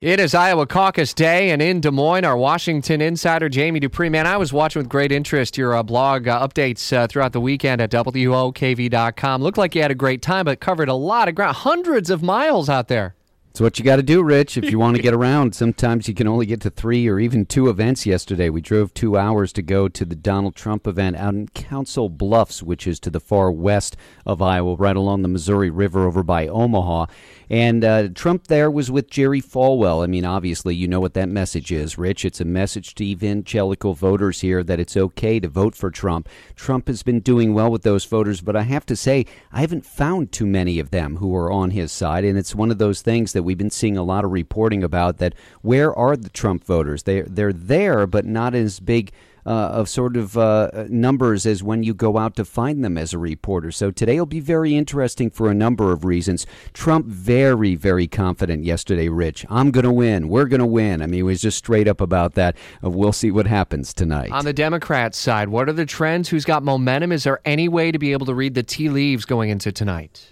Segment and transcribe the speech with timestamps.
[0.00, 4.08] It is Iowa Caucus Day, and in Des Moines, our Washington insider Jamie Dupree.
[4.08, 7.40] Man, I was watching with great interest your uh, blog uh, updates uh, throughout the
[7.42, 9.42] weekend at WOKV.com.
[9.42, 12.22] Looked like you had a great time, but covered a lot of ground, hundreds of
[12.22, 13.14] miles out there.
[13.50, 15.56] It's what you got to do, Rich, if you want to get around.
[15.56, 18.48] Sometimes you can only get to three or even two events yesterday.
[18.48, 22.62] We drove two hours to go to the Donald Trump event out in Council Bluffs,
[22.62, 26.46] which is to the far west of Iowa, right along the Missouri River over by
[26.46, 27.06] Omaha.
[27.50, 30.04] And uh, Trump there was with Jerry Falwell.
[30.04, 32.24] I mean, obviously, you know what that message is, Rich.
[32.24, 36.28] It's a message to evangelical voters here that it's okay to vote for Trump.
[36.54, 39.84] Trump has been doing well with those voters, but I have to say, I haven't
[39.84, 42.24] found too many of them who are on his side.
[42.24, 44.84] And it's one of those things that that we've been seeing a lot of reporting
[44.84, 47.04] about that where are the Trump voters?
[47.04, 49.12] They they're there, but not as big.
[49.46, 53.14] Uh, of sort of uh, numbers as when you go out to find them as
[53.14, 53.72] a reporter.
[53.72, 56.46] So today will be very interesting for a number of reasons.
[56.74, 59.46] Trump very, very confident yesterday, Rich.
[59.48, 60.28] I'm going to win.
[60.28, 61.00] We're going to win.
[61.00, 62.54] I mean, he was just straight up about that.
[62.84, 64.30] Uh, we'll see what happens tonight.
[64.30, 66.28] On the Democrat side, what are the trends?
[66.28, 67.10] Who's got momentum?
[67.10, 70.28] Is there any way to be able to read the tea leaves going into tonight?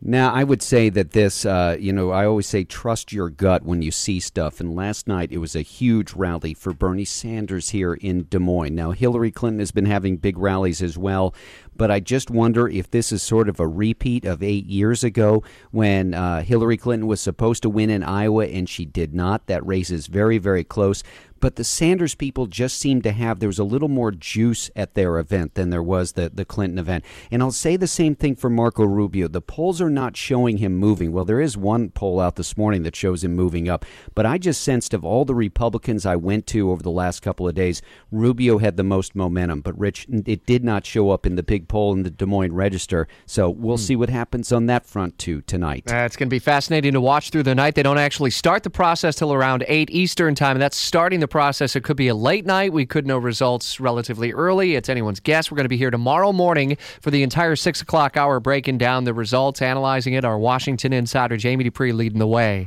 [0.00, 3.64] Now, I would say that this, uh, you know, I always say trust your gut
[3.64, 4.60] when you see stuff.
[4.60, 8.76] And last night it was a huge rally for Bernie Sanders here in Des Moines.
[8.76, 11.34] Now, Hillary Clinton has been having big rallies as well,
[11.76, 15.42] but I just wonder if this is sort of a repeat of eight years ago
[15.72, 19.46] when uh, Hillary Clinton was supposed to win in Iowa and she did not.
[19.46, 21.02] That race is very, very close.
[21.40, 24.94] But the Sanders people just seem to have there was a little more juice at
[24.94, 27.04] their event than there was the, the Clinton event.
[27.30, 29.28] And I'll say the same thing for Marco Rubio.
[29.28, 31.12] The polls are not showing him moving.
[31.12, 33.84] Well, there is one poll out this morning that shows him moving up.
[34.14, 37.46] But I just sensed of all the Republicans I went to over the last couple
[37.46, 39.60] of days, Rubio had the most momentum.
[39.60, 42.52] But Rich, it did not show up in the big poll in the Des Moines
[42.52, 43.06] Register.
[43.26, 43.82] So we'll hmm.
[43.82, 45.90] see what happens on that front too tonight.
[45.90, 47.74] Uh, it's going to be fascinating to watch through the night.
[47.74, 51.27] They don't actually start the process till around 8 Eastern time, and that's starting the
[51.28, 51.76] process.
[51.76, 52.72] It could be a late night.
[52.72, 54.74] We could know results relatively early.
[54.74, 55.50] It's anyone's guess.
[55.50, 59.04] We're going to be here tomorrow morning for the entire 6 o'clock hour breaking down
[59.04, 60.24] the results, analyzing it.
[60.24, 62.66] Our Washington insider, Jamie Dupree, leading the way.